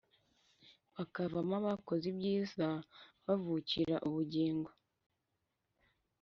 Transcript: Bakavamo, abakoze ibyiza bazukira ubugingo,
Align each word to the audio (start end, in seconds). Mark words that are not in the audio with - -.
Bakavamo, 0.95 1.53
abakoze 1.61 2.05
ibyiza 2.11 2.67
bazukira 3.25 3.95
ubugingo, 4.07 4.69